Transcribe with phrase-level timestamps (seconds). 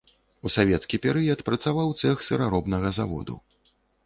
[0.47, 3.39] У савецкі перыяд працаваў цэх сыраробнага заводу.